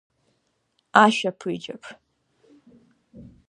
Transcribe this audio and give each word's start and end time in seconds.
Ашәаԥыџьаԥ… 1.03 1.83